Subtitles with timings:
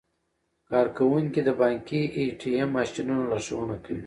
[0.69, 3.99] کارکوونکي د بانکي ای ټي ایم ماشینونو لارښوونه کوي.